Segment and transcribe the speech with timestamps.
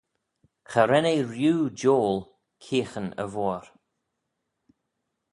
[0.69, 2.19] Cha ren eh rieau jiole
[2.63, 3.65] keeaghyn e voir.